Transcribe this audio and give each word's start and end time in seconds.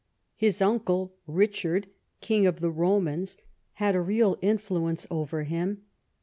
His 0.35 0.63
uncle 0.63 1.13
Richard, 1.27 1.85
King 2.21 2.47
of 2.47 2.59
the 2.59 2.71
Eomans, 2.73 3.37
had 3.73 3.93
a 3.93 4.01
real 4.01 4.35
in 4.41 4.57
fluence 4.57 5.05
over 5.11 5.43
him. 5.43 5.83